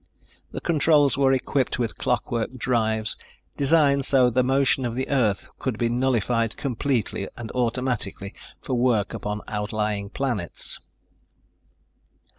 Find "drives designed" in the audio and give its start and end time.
2.57-4.03